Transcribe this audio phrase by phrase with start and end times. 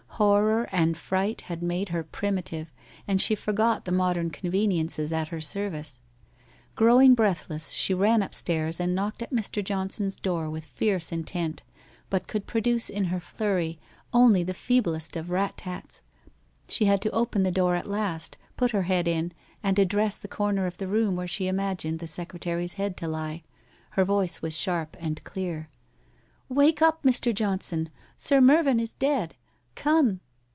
[0.15, 2.71] Horror and fright had made her primitive
[3.07, 6.01] and she forgot the modern conveniences at WHITE ROSE OF WEARY LEAF 33 her service.
[6.75, 9.63] Growing breathless, she ran upstairs and knocked at Mr.
[9.63, 11.63] Johnson's door with fierce intent,
[12.11, 13.79] but could produce in her flurry
[14.13, 16.03] only the feeblest of rat tats.
[16.67, 19.31] She had to open the door at last, put her head in,
[19.63, 22.95] and ad dress the corner of the room where she imagined the sec retary's head
[22.97, 23.41] to lie.
[23.91, 25.69] Her voice was sharp and clear.'
[26.49, 27.33] "Wake up, Mr.
[27.33, 27.89] Johnson.
[28.19, 29.33] Sir Mervyn is dead.
[29.73, 30.19] Come.'